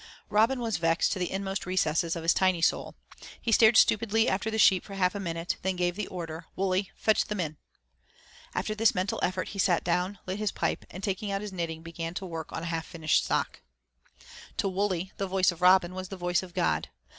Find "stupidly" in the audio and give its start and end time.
3.77-4.27